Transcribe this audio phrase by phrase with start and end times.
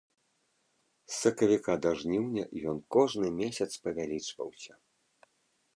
[1.15, 4.73] З сакавіка да жніўня ён кожны месяц павялічваўся.